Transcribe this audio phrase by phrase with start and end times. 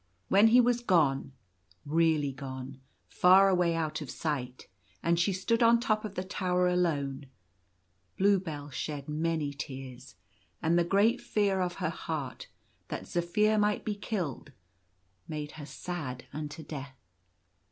[0.29, 1.31] When he was gone,
[1.85, 4.67] really gone, far away out of sight,
[5.03, 7.27] and she stood on the top of the tower alone,
[8.17, 10.15] Bluebell shed many tears;
[10.59, 12.47] and the great fear of her heart
[12.87, 14.53] that Zaphir might be killed
[15.27, 16.97] made her sad unto death.